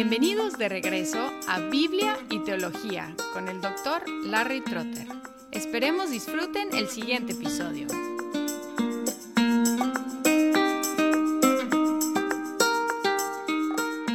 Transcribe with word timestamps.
Bienvenidos 0.00 0.56
de 0.56 0.68
regreso 0.68 1.18
a 1.48 1.58
Biblia 1.58 2.16
y 2.30 2.38
Teología 2.44 3.16
con 3.32 3.48
el 3.48 3.60
doctor 3.60 4.08
Larry 4.26 4.62
Trotter. 4.62 5.08
Esperemos 5.50 6.12
disfruten 6.12 6.68
el 6.72 6.86
siguiente 6.86 7.32
episodio. 7.32 7.88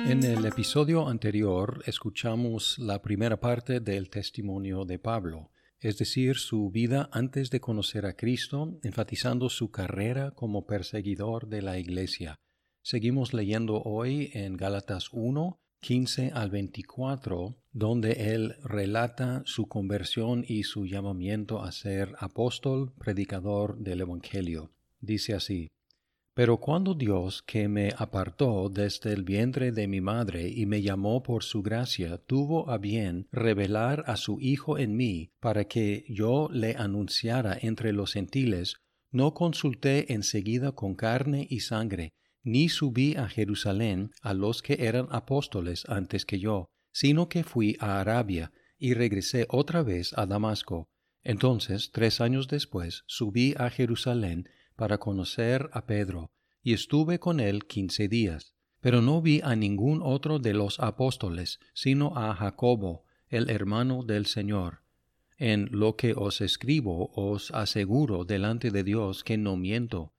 En 0.06 0.24
el 0.24 0.46
episodio 0.46 1.10
anterior 1.10 1.84
escuchamos 1.86 2.80
la 2.80 3.02
primera 3.02 3.42
parte 3.42 3.82
del 3.82 4.10
testimonio 4.10 4.86
de 4.86 5.00
Pablo, 5.00 5.52
es 5.82 5.98
decir, 5.98 6.38
su 6.38 6.72
vida 6.72 7.10
antes 7.12 7.50
de 7.50 7.60
conocer 7.60 8.06
a 8.06 8.16
Cristo, 8.16 8.80
enfatizando 8.84 9.50
su 9.50 9.70
carrera 9.70 10.32
como 10.32 10.66
perseguidor 10.66 11.48
de 11.48 11.62
la 11.62 11.78
Iglesia. 11.78 12.40
Seguimos 12.82 13.34
leyendo 13.34 13.82
hoy 13.82 14.32
en 14.34 14.56
Gálatas 14.56 15.10
1, 15.12 15.60
15 15.84 16.32
al 16.34 16.50
24, 16.50 17.58
donde 17.74 18.34
él 18.34 18.56
relata 18.64 19.44
su 19.46 19.68
conversión 19.68 20.46
y 20.48 20.64
su 20.64 20.86
llamamiento 20.86 21.62
a 21.62 21.74
ser 21.74 22.16
apóstol, 22.20 22.94
predicador 22.98 23.78
del 23.78 24.00
Evangelio. 24.00 24.72
Dice 25.02 25.34
así, 25.34 25.68
Pero 26.34 26.62
cuando 26.62 26.94
Dios, 26.94 27.44
que 27.44 27.68
me 27.68 27.94
apartó 27.98 28.70
desde 28.70 29.12
el 29.12 29.24
vientre 29.24 29.74
de 29.74 29.90
mi 29.90 30.00
madre 30.00 30.48
y 30.48 30.66
me 30.66 30.82
llamó 30.82 31.22
por 31.22 31.44
su 31.44 31.62
gracia, 31.62 32.18
tuvo 32.18 32.70
a 32.70 32.78
bien 32.78 33.28
revelar 33.34 34.06
a 34.08 34.16
su 34.16 34.40
Hijo 34.40 34.78
en 34.78 34.96
mí, 34.96 35.32
para 35.42 35.66
que 35.66 36.06
yo 36.08 36.48
le 36.50 36.78
anunciara 36.78 37.58
entre 37.62 37.92
los 37.92 38.14
gentiles, 38.14 38.78
no 39.12 39.34
consulté 39.34 40.14
enseguida 40.14 40.72
con 40.72 40.96
carne 40.96 41.46
y 41.50 41.60
sangre, 41.60 42.14
ni 42.44 42.70
subí 42.70 43.16
a 43.16 43.28
Jerusalén 43.28 44.12
a 44.22 44.34
los 44.34 44.62
que 44.62 44.78
eran 44.80 45.08
apóstoles 45.12 45.86
antes 45.88 46.26
que 46.26 46.40
yo, 46.40 46.70
sino 46.92 47.30
que 47.30 47.44
fui 47.44 47.78
a 47.80 48.00
Arabia 48.00 48.52
y 48.78 48.94
regresé 48.94 49.46
otra 49.50 49.82
vez 49.82 50.14
a 50.18 50.26
Damasco. 50.26 50.90
Entonces, 51.24 51.92
tres 51.92 52.20
años 52.20 52.48
después, 52.48 53.04
subí 53.08 53.56
a 53.58 53.70
Jerusalén 53.70 54.50
para 54.76 54.98
conocer 54.98 55.70
a 55.72 55.86
Pedro, 55.86 56.32
y 56.62 56.74
estuve 56.74 57.20
con 57.20 57.40
él 57.40 57.66
quince 57.66 58.08
días. 58.08 58.54
Pero 58.82 59.02
no 59.02 59.22
vi 59.22 59.40
a 59.44 59.56
ningún 59.56 60.02
otro 60.04 60.40
de 60.40 60.54
los 60.54 60.80
apóstoles, 60.82 61.60
sino 61.74 62.18
a 62.18 62.36
Jacobo, 62.36 63.06
el 63.30 63.50
hermano 63.50 64.04
del 64.04 64.26
Señor. 64.26 64.84
En 65.38 65.70
lo 65.72 65.96
que 65.96 66.14
os 66.14 66.42
escribo 66.42 67.12
os 67.16 67.52
aseguro 67.52 68.26
delante 68.26 68.72
de 68.72 68.84
Dios 68.84 69.24
que 69.24 69.38
no 69.38 69.56
miento, 69.56 70.14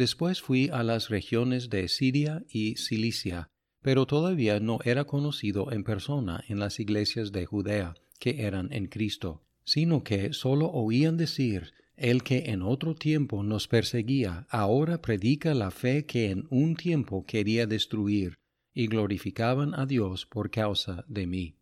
Después 0.00 0.40
fui 0.40 0.70
a 0.72 0.82
las 0.82 1.10
regiones 1.10 1.68
de 1.68 1.86
Siria 1.86 2.42
y 2.48 2.76
Cilicia, 2.76 3.50
pero 3.82 4.06
todavía 4.06 4.58
no 4.58 4.78
era 4.82 5.04
conocido 5.04 5.72
en 5.72 5.84
persona 5.84 6.42
en 6.48 6.58
las 6.58 6.80
iglesias 6.80 7.32
de 7.32 7.44
Judea 7.44 7.92
que 8.18 8.46
eran 8.46 8.72
en 8.72 8.86
Cristo, 8.86 9.42
sino 9.62 10.02
que 10.02 10.32
sólo 10.32 10.70
oían 10.70 11.18
decir 11.18 11.74
el 11.96 12.22
que 12.22 12.44
en 12.46 12.62
otro 12.62 12.94
tiempo 12.94 13.42
nos 13.42 13.68
perseguía, 13.68 14.46
ahora 14.48 15.02
predica 15.02 15.52
la 15.52 15.70
fe 15.70 16.06
que 16.06 16.30
en 16.30 16.46
un 16.48 16.76
tiempo 16.76 17.26
quería 17.26 17.66
destruir, 17.66 18.38
y 18.72 18.86
glorificaban 18.86 19.74
a 19.74 19.84
Dios 19.84 20.24
por 20.24 20.50
causa 20.50 21.04
de 21.08 21.26
mí. 21.26 21.56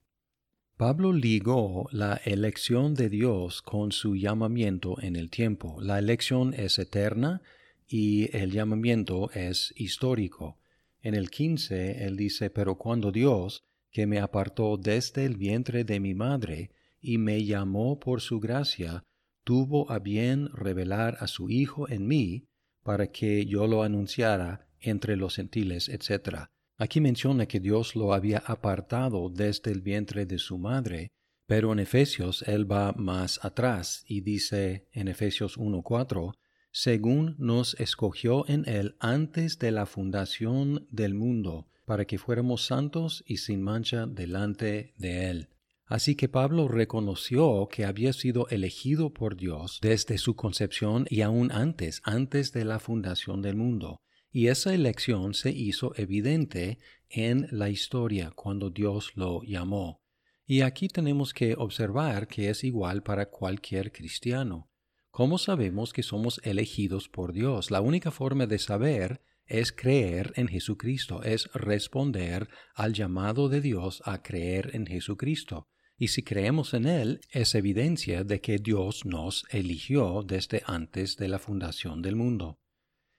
Pablo 0.77 1.13
ligó 1.13 1.89
la 1.91 2.21
elección 2.25 2.95
de 2.95 3.09
Dios 3.09 3.63
con 3.63 3.91
su 3.91 4.15
llamamiento 4.15 4.95
en 5.03 5.17
el 5.17 5.29
tiempo. 5.29 5.81
La 5.81 5.99
elección 5.99 6.55
es 6.55 6.79
eterna, 6.79 7.43
y 7.89 8.37
el 8.37 8.53
llamamiento 8.53 9.31
es 9.33 9.73
histórico. 9.77 10.59
En 11.01 11.15
el 11.15 11.31
15 11.31 12.05
él 12.05 12.17
dice, 12.17 12.51
pero 12.51 12.77
cuando 12.77 13.11
Dios, 13.11 13.65
que 13.91 14.07
me 14.07 14.21
apartó 14.21 14.77
desde 14.77 15.25
el 15.25 15.37
vientre 15.37 15.85
de 15.85 15.99
mi 15.99 16.15
madre 16.15 16.71
y 17.01 17.17
me 17.17 17.45
llamó 17.45 17.99
por 17.99 18.21
su 18.21 18.39
gracia, 18.39 19.05
tuvo 19.43 19.91
a 19.91 19.99
bien 19.99 20.51
revelar 20.53 21.17
a 21.21 21.27
su 21.27 21.49
Hijo 21.49 21.89
en 21.89 22.07
mí, 22.07 22.45
para 22.83 23.11
que 23.11 23.47
yo 23.47 23.67
lo 23.67 23.83
anunciara 23.83 24.69
entre 24.81 25.17
los 25.17 25.37
gentiles, 25.37 25.89
etc. 25.89 26.49
Aquí 26.77 27.01
menciona 27.01 27.47
que 27.47 27.61
Dios 27.61 27.97
lo 27.97 28.13
había 28.13 28.39
apartado 28.39 29.31
desde 29.31 29.73
el 29.73 29.81
vientre 29.81 30.27
de 30.27 30.39
su 30.39 30.59
madre, 30.59 31.09
pero 31.47 31.73
en 31.73 31.79
Efesios 31.79 32.43
él 32.47 32.71
va 32.71 32.93
más 32.93 33.43
atrás 33.43 34.05
y 34.07 34.21
dice 34.21 34.87
en 34.93 35.09
Efesios 35.09 35.59
1.4, 35.59 36.35
según 36.71 37.35
nos 37.39 37.75
escogió 37.81 38.49
en 38.49 38.69
él 38.69 38.97
antes 39.01 39.59
de 39.59 39.71
la 39.71 39.87
fundación 39.87 40.87
del 40.91 41.15
mundo, 41.15 41.69
para 41.85 42.05
que 42.05 42.19
fuéramos 42.19 42.67
santos 42.67 43.25
y 43.27 43.39
sin 43.39 43.63
mancha 43.63 44.07
delante 44.07 44.93
de 44.97 45.31
él. 45.31 45.49
Así 45.87 46.17
que 46.17 46.29
Pablo 46.29 46.69
reconoció 46.69 47.67
que 47.69 47.87
había 47.87 48.13
sido 48.13 48.47
elegido 48.49 49.15
por 49.15 49.37
Dios 49.37 49.79
desde 49.81 50.19
su 50.19 50.37
concepción 50.37 51.07
y 51.09 51.23
aún 51.23 51.51
antes, 51.51 52.03
antes 52.05 52.53
de 52.53 52.67
la 52.67 52.79
fundación 52.79 53.41
del 53.41 53.57
mundo. 53.57 54.03
Y 54.31 54.49
esa 54.49 54.75
elección 54.75 55.33
se 55.33 55.51
hizo 55.51 55.95
evidente 55.97 56.79
en 57.09 57.49
la 57.51 57.71
historia 57.71 58.33
cuando 58.37 58.69
Dios 58.69 59.13
lo 59.15 59.43
llamó. 59.43 60.03
Y 60.47 60.61
aquí 60.61 60.89
tenemos 60.89 61.33
que 61.33 61.55
observar 61.57 62.29
que 62.29 62.51
es 62.51 62.65
igual 62.65 63.03
para 63.03 63.31
cualquier 63.31 63.91
cristiano. 63.91 64.69
¿Cómo 65.11 65.39
sabemos 65.39 65.93
que 65.93 66.03
somos 66.03 66.41
elegidos 66.45 67.09
por 67.09 67.33
Dios? 67.33 67.71
La 67.71 67.81
única 67.81 68.11
forma 68.11 68.47
de 68.47 68.59
saber 68.59 69.21
es 69.47 69.73
creer 69.73 70.33
en 70.37 70.49
Jesucristo, 70.49 71.23
es 71.23 71.51
responder 71.55 72.49
al 72.75 72.93
llamado 72.93 73.49
de 73.49 73.61
Dios 73.61 74.03
a 74.05 74.23
creer 74.23 74.71
en 74.75 74.87
Jesucristo. 74.87 75.69
Y 75.97 76.09
si 76.09 76.23
creemos 76.23 76.75
en 76.75 76.87
Él, 76.87 77.21
es 77.31 77.55
evidencia 77.55 78.23
de 78.23 78.41
que 78.41 78.59
Dios 78.59 79.05
nos 79.05 79.45
eligió 79.51 80.23
desde 80.23 80.63
antes 80.67 81.17
de 81.17 81.29
la 81.29 81.39
fundación 81.39 82.03
del 82.03 82.15
mundo. 82.15 82.61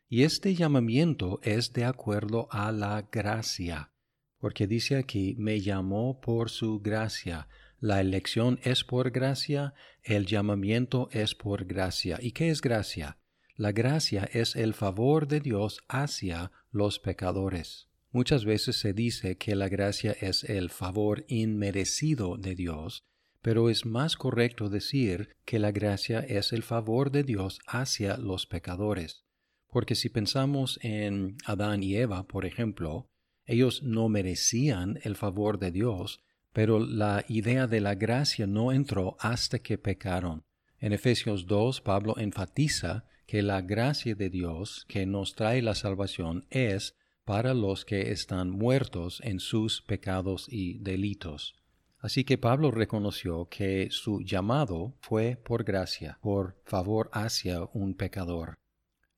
Y 0.07 0.23
este 0.23 0.55
llamamiento 0.55 1.39
es 1.43 1.73
de 1.73 1.83
acuerdo 1.83 2.47
a 2.51 2.71
la 2.71 3.09
gracia, 3.11 3.91
porque 4.37 4.65
dice 4.65 4.95
aquí, 4.95 5.35
me 5.37 5.59
llamó 5.59 6.21
por 6.21 6.49
su 6.49 6.79
gracia. 6.79 7.49
La 7.81 8.01
elección 8.01 8.59
es 8.63 8.83
por 8.83 9.11
gracia, 9.11 9.73
el 10.03 10.25
llamamiento 10.25 11.07
es 11.13 11.33
por 11.33 11.63
gracia. 11.65 12.19
¿Y 12.21 12.33
qué 12.33 12.49
es 12.49 12.61
gracia? 12.61 13.17
La 13.55 13.71
gracia 13.71 14.29
es 14.33 14.57
el 14.57 14.73
favor 14.73 15.27
de 15.27 15.39
Dios 15.39 15.79
hacia 15.87 16.51
los 16.71 16.99
pecadores. 16.99 17.87
Muchas 18.11 18.43
veces 18.43 18.77
se 18.77 18.91
dice 18.91 19.37
que 19.37 19.55
la 19.55 19.69
gracia 19.69 20.11
es 20.19 20.43
el 20.43 20.69
favor 20.69 21.23
inmerecido 21.27 22.37
de 22.37 22.55
Dios, 22.55 23.05
pero 23.41 23.69
es 23.69 23.85
más 23.85 24.17
correcto 24.17 24.67
decir 24.67 25.37
que 25.45 25.59
la 25.59 25.71
gracia 25.71 26.19
es 26.19 26.51
el 26.51 26.63
favor 26.63 27.11
de 27.11 27.23
Dios 27.23 27.59
hacia 27.65 28.17
los 28.17 28.45
pecadores. 28.45 29.23
Porque 29.67 29.95
si 29.95 30.09
pensamos 30.09 30.79
en 30.81 31.37
Adán 31.45 31.81
y 31.83 31.95
Eva, 31.95 32.27
por 32.27 32.45
ejemplo, 32.45 33.07
ellos 33.45 33.83
no 33.83 34.09
merecían 34.09 34.99
el 35.03 35.15
favor 35.15 35.59
de 35.59 35.71
Dios, 35.71 36.21
pero 36.53 36.79
la 36.79 37.23
idea 37.27 37.67
de 37.67 37.81
la 37.81 37.95
gracia 37.95 38.47
no 38.47 38.71
entró 38.71 39.17
hasta 39.19 39.59
que 39.59 39.77
pecaron. 39.77 40.43
En 40.79 40.93
Efesios 40.93 41.45
2, 41.45 41.81
Pablo 41.81 42.17
enfatiza 42.17 43.05
que 43.25 43.41
la 43.41 43.61
gracia 43.61 44.15
de 44.15 44.29
Dios 44.29 44.85
que 44.87 45.05
nos 45.05 45.35
trae 45.35 45.61
la 45.61 45.75
salvación 45.75 46.45
es 46.49 46.95
para 47.25 47.53
los 47.53 47.85
que 47.85 48.11
están 48.11 48.49
muertos 48.49 49.21
en 49.23 49.39
sus 49.39 49.81
pecados 49.81 50.47
y 50.49 50.79
delitos. 50.79 51.55
Así 51.99 52.23
que 52.23 52.37
Pablo 52.37 52.71
reconoció 52.71 53.47
que 53.49 53.89
su 53.91 54.21
llamado 54.21 54.95
fue 55.01 55.35
por 55.35 55.63
gracia, 55.63 56.17
por 56.21 56.55
favor 56.63 57.09
hacia 57.13 57.65
un 57.73 57.93
pecador. 57.93 58.57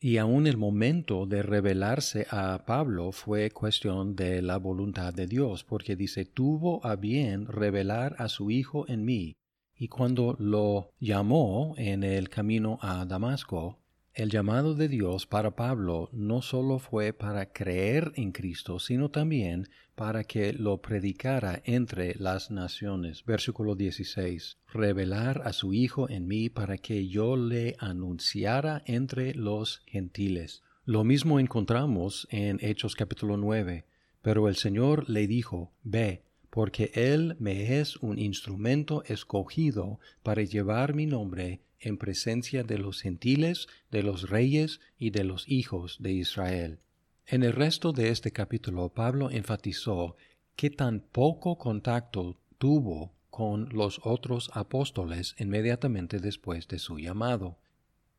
Y 0.03 0.17
aún 0.17 0.47
el 0.47 0.57
momento 0.57 1.27
de 1.27 1.43
revelarse 1.43 2.25
a 2.31 2.65
Pablo 2.65 3.11
fue 3.11 3.51
cuestión 3.51 4.15
de 4.15 4.41
la 4.41 4.57
voluntad 4.57 5.13
de 5.13 5.27
Dios, 5.27 5.63
porque 5.63 5.95
dice, 5.95 6.25
tuvo 6.25 6.83
a 6.83 6.95
bien 6.95 7.45
revelar 7.45 8.15
a 8.17 8.27
su 8.27 8.49
Hijo 8.49 8.89
en 8.89 9.05
mí. 9.05 9.35
Y 9.75 9.89
cuando 9.89 10.35
lo 10.39 10.89
llamó 10.99 11.75
en 11.77 12.03
el 12.03 12.29
camino 12.29 12.79
a 12.81 13.05
Damasco, 13.05 13.77
el 14.13 14.29
llamado 14.29 14.75
de 14.75 14.89
Dios 14.89 15.25
para 15.25 15.55
Pablo 15.55 16.09
no 16.11 16.41
solo 16.41 16.79
fue 16.79 17.13
para 17.13 17.53
creer 17.53 18.11
en 18.15 18.33
Cristo, 18.33 18.79
sino 18.79 19.09
también 19.09 19.69
para 19.95 20.25
que 20.25 20.51
lo 20.51 20.81
predicara 20.81 21.61
entre 21.63 22.15
las 22.15 22.51
naciones. 22.51 23.23
Versículo 23.23 23.75
16. 23.75 24.57
Revelar 24.73 25.41
a 25.45 25.53
su 25.53 25.73
Hijo 25.73 26.09
en 26.09 26.27
mí 26.27 26.49
para 26.49 26.77
que 26.77 27.07
yo 27.07 27.37
le 27.37 27.77
anunciara 27.79 28.83
entre 28.85 29.33
los 29.33 29.81
gentiles. 29.85 30.61
Lo 30.83 31.05
mismo 31.05 31.39
encontramos 31.39 32.27
en 32.31 32.57
Hechos 32.61 32.95
capítulo 32.95 33.37
9. 33.37 33.85
Pero 34.21 34.49
el 34.49 34.55
Señor 34.55 35.09
le 35.09 35.25
dijo, 35.25 35.71
Ve, 35.83 36.25
porque 36.49 36.91
Él 36.95 37.37
me 37.39 37.79
es 37.79 37.95
un 37.97 38.19
instrumento 38.19 39.03
escogido 39.05 39.99
para 40.21 40.43
llevar 40.43 40.93
mi 40.93 41.05
nombre 41.05 41.61
en 41.81 41.97
presencia 41.97 42.63
de 42.63 42.77
los 42.77 43.01
gentiles, 43.01 43.67
de 43.89 44.03
los 44.03 44.29
reyes 44.29 44.79
y 44.97 45.09
de 45.09 45.23
los 45.23 45.49
hijos 45.49 45.97
de 45.99 46.13
Israel. 46.13 46.79
En 47.25 47.43
el 47.43 47.53
resto 47.53 47.91
de 47.91 48.09
este 48.09 48.31
capítulo 48.31 48.89
Pablo 48.89 49.29
enfatizó 49.31 50.15
qué 50.55 50.69
tan 50.69 51.01
poco 51.01 51.57
contacto 51.57 52.37
tuvo 52.57 53.13
con 53.29 53.69
los 53.69 54.01
otros 54.03 54.51
apóstoles 54.53 55.35
inmediatamente 55.39 56.19
después 56.19 56.67
de 56.67 56.77
su 56.77 56.99
llamado. 56.99 57.57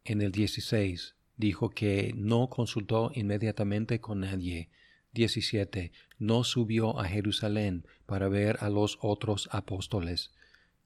En 0.04 0.22
el 0.22 0.32
16 0.32 1.14
dijo 1.36 1.70
que 1.70 2.12
no 2.16 2.48
consultó 2.48 3.12
inmediatamente 3.14 4.00
con 4.00 4.20
nadie. 4.20 4.70
17. 5.12 5.92
No 6.18 6.42
subió 6.42 6.98
a 6.98 7.04
Jerusalén 7.04 7.86
para 8.06 8.28
ver 8.28 8.56
a 8.60 8.70
los 8.70 8.98
otros 9.02 9.48
apóstoles. 9.52 10.32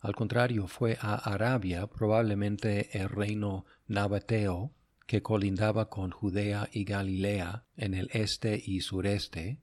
Al 0.07 0.15
contrario, 0.15 0.69
fue 0.69 0.99
a 1.01 1.17
Arabia, 1.17 1.89
probablemente 1.89 2.97
el 2.97 3.09
reino 3.09 3.67
nabateo, 3.89 4.71
que 5.05 5.21
colindaba 5.21 5.89
con 5.91 6.13
Judea 6.13 6.69
y 6.73 6.85
Galilea 6.85 7.65
en 7.77 7.93
el 7.93 8.09
este 8.13 8.63
y 8.65 8.83
sureste. 8.83 9.59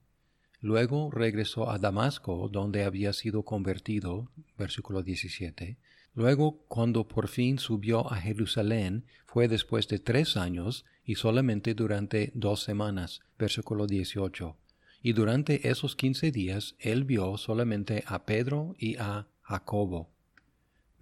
Luego 0.59 1.09
regresó 1.11 1.69
a 1.69 1.79
Damasco, 1.79 2.49
donde 2.49 2.83
había 2.83 3.13
sido 3.13 3.43
convertido, 3.43 4.33
versículo 4.57 5.01
17. 5.01 5.77
Luego, 6.13 6.65
cuando 6.67 7.07
por 7.07 7.29
fin 7.29 7.57
subió 7.57 8.11
a 8.11 8.17
Jerusalén, 8.17 9.05
fue 9.25 9.47
después 9.47 9.87
de 9.87 9.99
tres 9.99 10.35
años 10.35 10.83
y 11.05 11.15
solamente 11.15 11.73
durante 11.73 12.33
dos 12.35 12.63
semanas, 12.63 13.21
versículo 13.39 13.87
18. 13.87 14.57
Y 15.01 15.13
durante 15.13 15.69
esos 15.69 15.95
quince 15.95 16.33
días 16.33 16.75
él 16.79 17.05
vio 17.05 17.37
solamente 17.37 18.03
a 18.07 18.25
Pedro 18.25 18.75
y 18.77 18.97
a 18.97 19.29
Jacobo. 19.43 20.12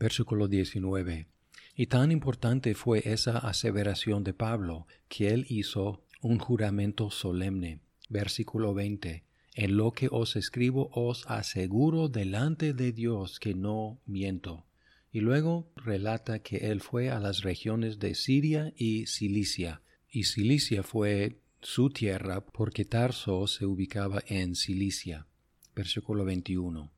Versículo 0.01 0.47
19. 0.47 1.27
Y 1.75 1.85
tan 1.85 2.11
importante 2.11 2.73
fue 2.73 3.03
esa 3.05 3.37
aseveración 3.37 4.23
de 4.23 4.33
Pablo 4.33 4.87
que 5.07 5.29
él 5.29 5.45
hizo 5.47 6.03
un 6.23 6.39
juramento 6.39 7.11
solemne. 7.11 7.81
Versículo 8.09 8.73
20. 8.73 9.23
En 9.53 9.77
lo 9.77 9.91
que 9.91 10.07
os 10.09 10.35
escribo 10.35 10.89
os 10.91 11.27
aseguro 11.27 12.09
delante 12.09 12.73
de 12.73 12.93
Dios 12.93 13.39
que 13.39 13.53
no 13.53 14.01
miento. 14.07 14.65
Y 15.11 15.19
luego 15.19 15.71
relata 15.75 16.39
que 16.39 16.71
él 16.71 16.81
fue 16.81 17.11
a 17.11 17.19
las 17.19 17.43
regiones 17.43 17.99
de 17.99 18.15
Siria 18.15 18.73
y 18.75 19.05
Cilicia. 19.05 19.83
Y 20.09 20.23
Cilicia 20.23 20.81
fue 20.81 21.37
su 21.61 21.91
tierra 21.91 22.43
porque 22.43 22.85
Tarso 22.85 23.45
se 23.45 23.67
ubicaba 23.67 24.23
en 24.25 24.55
Cilicia. 24.55 25.27
Versículo 25.75 26.25
21. 26.25 26.91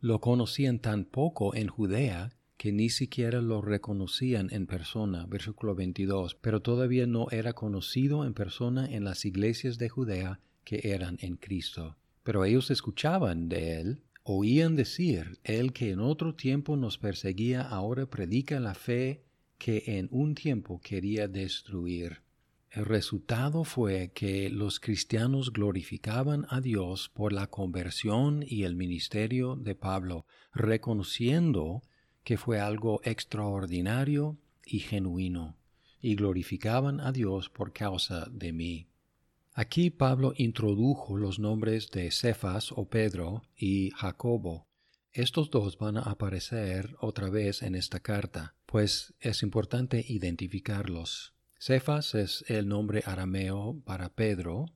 Lo 0.00 0.20
conocían 0.20 0.78
tan 0.78 1.06
poco 1.06 1.54
en 1.54 1.68
Judea 1.68 2.32
que 2.60 2.72
ni 2.72 2.90
siquiera 2.90 3.40
lo 3.40 3.62
reconocían 3.62 4.48
en 4.52 4.66
persona, 4.66 5.24
versículo 5.24 5.74
22, 5.74 6.34
pero 6.42 6.60
todavía 6.60 7.06
no 7.06 7.26
era 7.30 7.54
conocido 7.54 8.26
en 8.26 8.34
persona 8.34 8.84
en 8.84 9.02
las 9.02 9.24
iglesias 9.24 9.78
de 9.78 9.88
Judea 9.88 10.40
que 10.62 10.82
eran 10.84 11.16
en 11.22 11.36
Cristo. 11.38 11.96
Pero 12.22 12.44
ellos 12.44 12.70
escuchaban 12.70 13.48
de 13.48 13.80
él, 13.80 14.02
oían 14.24 14.76
decir, 14.76 15.38
el 15.42 15.72
que 15.72 15.92
en 15.92 16.00
otro 16.00 16.34
tiempo 16.34 16.76
nos 16.76 16.98
perseguía 16.98 17.62
ahora 17.62 18.04
predica 18.04 18.60
la 18.60 18.74
fe 18.74 19.24
que 19.56 19.82
en 19.86 20.08
un 20.10 20.34
tiempo 20.34 20.82
quería 20.82 21.28
destruir. 21.28 22.20
El 22.68 22.84
resultado 22.84 23.64
fue 23.64 24.12
que 24.14 24.50
los 24.50 24.80
cristianos 24.80 25.54
glorificaban 25.54 26.44
a 26.50 26.60
Dios 26.60 27.08
por 27.08 27.32
la 27.32 27.46
conversión 27.46 28.44
y 28.46 28.64
el 28.64 28.76
ministerio 28.76 29.56
de 29.56 29.74
Pablo, 29.74 30.26
reconociendo 30.52 31.80
que 32.30 32.38
fue 32.38 32.60
algo 32.60 33.00
extraordinario 33.02 34.38
y 34.64 34.78
genuino, 34.78 35.56
y 36.00 36.14
glorificaban 36.14 37.00
a 37.00 37.10
Dios 37.10 37.48
por 37.48 37.72
causa 37.72 38.28
de 38.30 38.52
mí. 38.52 38.86
Aquí 39.52 39.90
Pablo 39.90 40.32
introdujo 40.36 41.16
los 41.16 41.40
nombres 41.40 41.90
de 41.90 42.12
Cefas 42.12 42.70
o 42.70 42.88
Pedro 42.88 43.42
y 43.56 43.90
Jacobo. 43.96 44.68
Estos 45.12 45.50
dos 45.50 45.76
van 45.76 45.96
a 45.96 46.02
aparecer 46.02 46.94
otra 47.00 47.30
vez 47.30 47.62
en 47.62 47.74
esta 47.74 47.98
carta, 47.98 48.54
pues 48.64 49.12
es 49.18 49.42
importante 49.42 50.04
identificarlos. 50.08 51.34
Cefas 51.58 52.14
es 52.14 52.44
el 52.46 52.68
nombre 52.68 53.02
arameo 53.06 53.82
para 53.84 54.08
Pedro, 54.08 54.66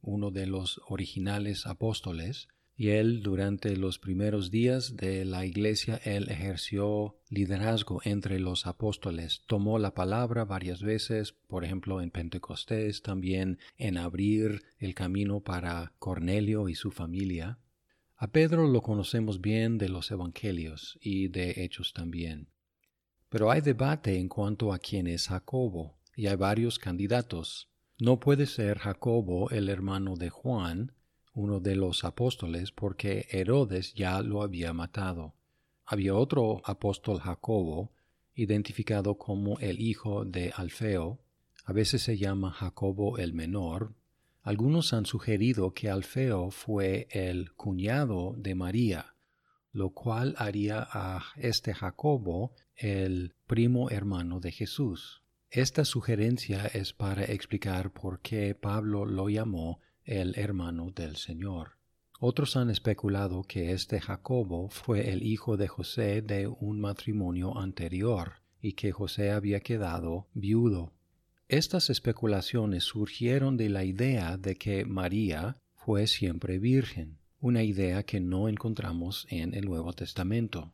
uno 0.00 0.30
de 0.30 0.46
los 0.46 0.80
originales 0.88 1.66
apóstoles, 1.66 2.48
y 2.82 2.88
él 2.90 3.22
durante 3.22 3.76
los 3.76 4.00
primeros 4.00 4.50
días 4.50 4.96
de 4.96 5.24
la 5.24 5.46
iglesia, 5.46 6.00
él 6.02 6.28
ejerció 6.28 7.16
liderazgo 7.28 8.00
entre 8.02 8.40
los 8.40 8.66
apóstoles, 8.66 9.44
tomó 9.46 9.78
la 9.78 9.94
palabra 9.94 10.44
varias 10.44 10.82
veces, 10.82 11.30
por 11.30 11.64
ejemplo 11.64 12.02
en 12.02 12.10
Pentecostés, 12.10 13.00
también 13.00 13.60
en 13.78 13.98
abrir 13.98 14.64
el 14.80 14.96
camino 14.96 15.38
para 15.38 15.92
Cornelio 16.00 16.68
y 16.68 16.74
su 16.74 16.90
familia. 16.90 17.60
A 18.16 18.32
Pedro 18.32 18.66
lo 18.66 18.82
conocemos 18.82 19.40
bien 19.40 19.78
de 19.78 19.88
los 19.88 20.10
Evangelios 20.10 20.98
y 21.00 21.28
de 21.28 21.62
Hechos 21.62 21.92
también. 21.92 22.48
Pero 23.28 23.52
hay 23.52 23.60
debate 23.60 24.18
en 24.18 24.28
cuanto 24.28 24.72
a 24.72 24.80
quién 24.80 25.06
es 25.06 25.28
Jacobo, 25.28 26.00
y 26.16 26.26
hay 26.26 26.34
varios 26.34 26.80
candidatos. 26.80 27.68
No 28.00 28.18
puede 28.18 28.46
ser 28.46 28.78
Jacobo 28.78 29.50
el 29.50 29.68
hermano 29.68 30.16
de 30.16 30.30
Juan, 30.30 30.90
uno 31.34 31.60
de 31.60 31.76
los 31.76 32.04
apóstoles, 32.04 32.72
porque 32.72 33.26
Herodes 33.30 33.94
ya 33.94 34.20
lo 34.20 34.42
había 34.42 34.72
matado. 34.72 35.34
Había 35.84 36.14
otro 36.14 36.62
apóstol 36.64 37.20
Jacobo, 37.20 37.92
identificado 38.34 39.18
como 39.18 39.58
el 39.58 39.80
hijo 39.80 40.24
de 40.24 40.52
Alfeo, 40.56 41.20
a 41.64 41.72
veces 41.72 42.02
se 42.02 42.18
llama 42.18 42.50
Jacobo 42.50 43.18
el 43.18 43.34
menor. 43.34 43.94
Algunos 44.42 44.92
han 44.92 45.06
sugerido 45.06 45.74
que 45.74 45.88
Alfeo 45.88 46.50
fue 46.50 47.06
el 47.10 47.52
cuñado 47.52 48.34
de 48.36 48.56
María, 48.56 49.14
lo 49.70 49.90
cual 49.90 50.34
haría 50.38 50.86
a 50.90 51.22
este 51.36 51.72
Jacobo 51.72 52.52
el 52.74 53.34
primo 53.46 53.90
hermano 53.90 54.40
de 54.40 54.50
Jesús. 54.50 55.22
Esta 55.50 55.84
sugerencia 55.84 56.66
es 56.66 56.92
para 56.92 57.24
explicar 57.24 57.92
por 57.92 58.20
qué 58.20 58.54
Pablo 58.54 59.04
lo 59.04 59.28
llamó 59.28 59.80
el 60.04 60.38
hermano 60.38 60.90
del 60.90 61.16
Señor. 61.16 61.78
Otros 62.20 62.56
han 62.56 62.70
especulado 62.70 63.42
que 63.42 63.72
este 63.72 64.00
Jacobo 64.00 64.68
fue 64.68 65.10
el 65.10 65.22
hijo 65.24 65.56
de 65.56 65.68
José 65.68 66.22
de 66.22 66.46
un 66.46 66.80
matrimonio 66.80 67.58
anterior 67.58 68.42
y 68.60 68.74
que 68.74 68.92
José 68.92 69.32
había 69.32 69.60
quedado 69.60 70.28
viudo. 70.32 70.92
Estas 71.48 71.90
especulaciones 71.90 72.84
surgieron 72.84 73.56
de 73.56 73.68
la 73.68 73.84
idea 73.84 74.38
de 74.38 74.54
que 74.54 74.84
María 74.84 75.58
fue 75.74 76.06
siempre 76.06 76.58
virgen, 76.58 77.18
una 77.40 77.64
idea 77.64 78.04
que 78.04 78.20
no 78.20 78.48
encontramos 78.48 79.26
en 79.28 79.52
el 79.54 79.64
Nuevo 79.64 79.92
Testamento. 79.92 80.72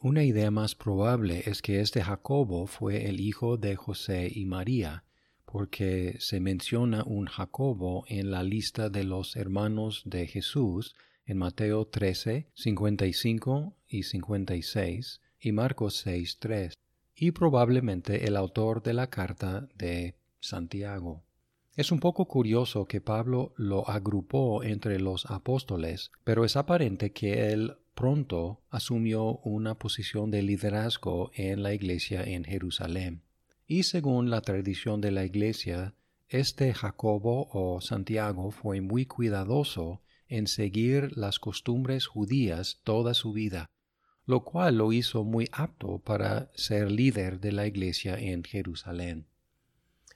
Una 0.00 0.24
idea 0.24 0.50
más 0.50 0.74
probable 0.74 1.44
es 1.46 1.62
que 1.62 1.80
este 1.80 2.02
Jacobo 2.02 2.66
fue 2.66 3.08
el 3.08 3.20
hijo 3.20 3.56
de 3.56 3.76
José 3.76 4.30
y 4.34 4.46
María, 4.46 5.04
porque 5.50 6.16
se 6.18 6.40
menciona 6.40 7.04
un 7.04 7.24
Jacobo 7.24 8.04
en 8.08 8.30
la 8.30 8.42
lista 8.42 8.90
de 8.90 9.04
los 9.04 9.34
hermanos 9.34 10.02
de 10.04 10.26
Jesús 10.26 10.94
en 11.24 11.38
Mateo 11.38 11.86
13, 11.86 12.48
55 12.52 13.74
y 13.88 14.02
56 14.02 15.20
y 15.40 15.52
Marcos 15.52 15.96
6, 16.04 16.36
3, 16.38 16.74
y 17.14 17.30
probablemente 17.30 18.26
el 18.26 18.36
autor 18.36 18.82
de 18.82 18.92
la 18.92 19.08
carta 19.08 19.66
de 19.74 20.16
Santiago. 20.38 21.22
Es 21.76 21.92
un 21.92 22.00
poco 22.00 22.26
curioso 22.26 22.86
que 22.86 23.00
Pablo 23.00 23.54
lo 23.56 23.88
agrupó 23.88 24.62
entre 24.62 25.00
los 25.00 25.24
apóstoles, 25.30 26.10
pero 26.24 26.44
es 26.44 26.56
aparente 26.56 27.12
que 27.12 27.52
él 27.52 27.78
pronto 27.94 28.60
asumió 28.68 29.38
una 29.38 29.76
posición 29.76 30.30
de 30.30 30.42
liderazgo 30.42 31.30
en 31.34 31.62
la 31.62 31.72
iglesia 31.72 32.22
en 32.22 32.44
Jerusalén 32.44 33.22
y 33.68 33.82
según 33.82 34.30
la 34.30 34.40
tradición 34.40 35.02
de 35.02 35.10
la 35.10 35.26
Iglesia, 35.26 35.94
este 36.30 36.72
Jacobo 36.72 37.48
o 37.52 37.82
Santiago 37.82 38.50
fue 38.50 38.80
muy 38.80 39.04
cuidadoso 39.04 40.00
en 40.26 40.46
seguir 40.46 41.16
las 41.16 41.38
costumbres 41.38 42.06
judías 42.06 42.80
toda 42.82 43.12
su 43.12 43.32
vida, 43.32 43.70
lo 44.24 44.42
cual 44.42 44.78
lo 44.78 44.92
hizo 44.92 45.22
muy 45.22 45.50
apto 45.52 45.98
para 45.98 46.50
ser 46.54 46.90
líder 46.90 47.40
de 47.40 47.52
la 47.52 47.66
Iglesia 47.66 48.18
en 48.18 48.42
Jerusalén. 48.42 49.26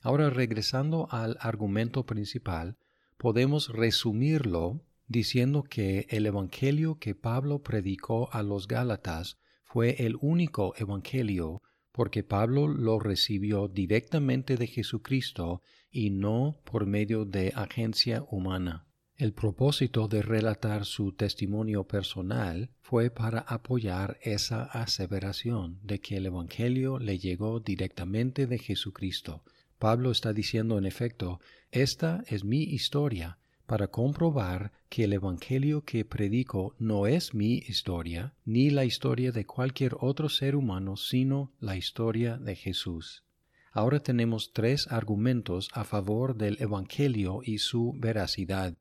Ahora 0.00 0.30
regresando 0.30 1.08
al 1.10 1.36
argumento 1.38 2.06
principal, 2.06 2.78
podemos 3.18 3.68
resumirlo 3.68 4.80
diciendo 5.08 5.62
que 5.62 6.06
el 6.08 6.24
Evangelio 6.24 6.98
que 6.98 7.14
Pablo 7.14 7.62
predicó 7.62 8.32
a 8.32 8.42
los 8.42 8.66
Gálatas 8.66 9.36
fue 9.62 10.06
el 10.06 10.16
único 10.20 10.74
Evangelio 10.78 11.62
porque 11.92 12.22
Pablo 12.24 12.68
lo 12.68 12.98
recibió 12.98 13.68
directamente 13.68 14.56
de 14.56 14.66
Jesucristo 14.66 15.62
y 15.90 16.10
no 16.10 16.56
por 16.64 16.86
medio 16.86 17.24
de 17.24 17.52
agencia 17.54 18.24
humana. 18.30 18.86
El 19.16 19.34
propósito 19.34 20.08
de 20.08 20.22
relatar 20.22 20.86
su 20.86 21.12
testimonio 21.12 21.84
personal 21.84 22.70
fue 22.80 23.10
para 23.10 23.40
apoyar 23.40 24.18
esa 24.22 24.64
aseveración 24.64 25.78
de 25.82 26.00
que 26.00 26.16
el 26.16 26.26
Evangelio 26.26 26.98
le 26.98 27.18
llegó 27.18 27.60
directamente 27.60 28.46
de 28.46 28.58
Jesucristo. 28.58 29.44
Pablo 29.78 30.10
está 30.10 30.32
diciendo 30.32 30.78
en 30.78 30.86
efecto, 30.86 31.40
esta 31.70 32.24
es 32.26 32.42
mi 32.42 32.62
historia, 32.62 33.38
para 33.72 33.88
comprobar 33.88 34.70
que 34.90 35.04
el 35.04 35.14
Evangelio 35.14 35.82
que 35.82 36.04
predico 36.04 36.74
no 36.78 37.06
es 37.06 37.32
mi 37.32 37.54
historia, 37.66 38.34
ni 38.44 38.68
la 38.68 38.84
historia 38.84 39.32
de 39.32 39.46
cualquier 39.46 39.96
otro 39.98 40.28
ser 40.28 40.56
humano, 40.56 40.98
sino 40.98 41.54
la 41.58 41.74
historia 41.74 42.36
de 42.36 42.54
Jesús. 42.54 43.24
Ahora 43.72 44.00
tenemos 44.00 44.52
tres 44.52 44.88
argumentos 44.92 45.70
a 45.72 45.84
favor 45.84 46.36
del 46.36 46.60
Evangelio 46.60 47.40
y 47.42 47.56
su 47.56 47.94
veracidad. 47.96 48.76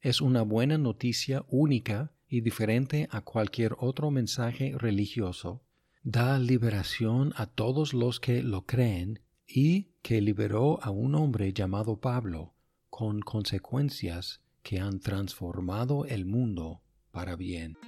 Es 0.00 0.20
una 0.20 0.42
buena 0.42 0.78
noticia 0.78 1.44
única 1.46 2.10
y 2.28 2.40
diferente 2.40 3.06
a 3.12 3.20
cualquier 3.20 3.76
otro 3.78 4.10
mensaje 4.10 4.74
religioso. 4.76 5.62
Da 6.02 6.40
liberación 6.40 7.34
a 7.36 7.46
todos 7.46 7.94
los 7.94 8.18
que 8.18 8.42
lo 8.42 8.66
creen 8.66 9.20
y 9.46 9.92
que 10.02 10.20
liberó 10.20 10.82
a 10.82 10.90
un 10.90 11.14
hombre 11.14 11.52
llamado 11.52 12.00
Pablo, 12.00 12.56
con 12.90 13.20
consecuencias 13.20 14.40
que 14.62 14.80
han 14.80 15.00
transformado 15.00 16.04
el 16.04 16.26
mundo 16.26 16.82
para 17.10 17.36
bien. 17.36 17.78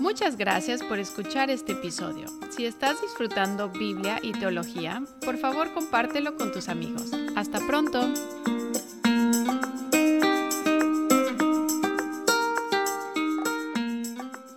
Muchas 0.00 0.36
gracias 0.36 0.82
por 0.82 0.98
escuchar 0.98 1.50
este 1.50 1.72
episodio. 1.72 2.26
Si 2.50 2.64
estás 2.64 3.00
disfrutando 3.02 3.68
Biblia 3.68 4.18
y 4.22 4.32
teología, 4.32 5.02
por 5.24 5.36
favor 5.36 5.72
compártelo 5.74 6.36
con 6.36 6.50
tus 6.50 6.68
amigos. 6.68 7.10
Hasta 7.36 7.58
pronto. 7.66 8.00